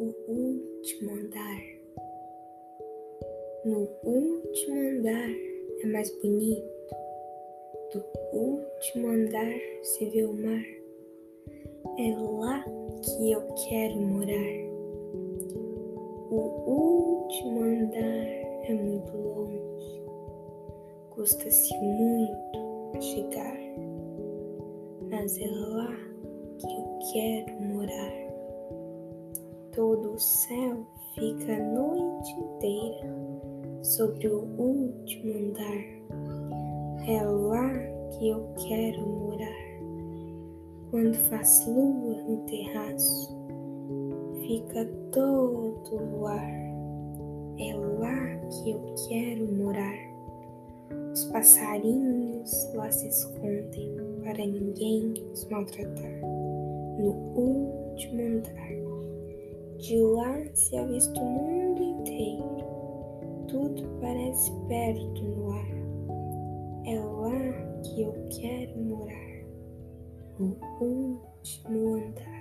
[0.00, 1.60] o último andar.
[3.66, 5.30] No último andar
[5.82, 6.64] é mais bonito.
[7.92, 8.02] Do
[8.32, 9.52] último andar
[9.82, 10.64] se vê o mar.
[11.98, 12.64] É lá
[13.02, 14.70] que eu quero morar.
[16.30, 18.26] O último andar
[18.70, 20.02] é muito longe.
[21.10, 23.58] Custa-se muito a chegar.
[25.10, 25.94] Mas é lá
[26.58, 28.29] que eu quero morar.
[29.74, 30.84] Todo o céu
[31.14, 33.14] fica a noite inteira
[33.82, 36.00] sobre o último andar.
[37.06, 37.70] É lá
[38.10, 39.70] que eu quero morar.
[40.90, 43.38] Quando faz lua no terraço,
[44.42, 46.50] fica todo o ar.
[47.58, 50.10] É lá que eu quero morar.
[51.12, 56.20] Os passarinhos lá se escondem para ninguém os maltratar.
[56.98, 58.69] No último andar,
[59.80, 62.56] de lá se avista o mundo inteiro.
[63.48, 65.80] Tudo parece perto no ar.
[66.86, 69.30] É lá que eu quero morar.
[70.38, 72.39] No último andar.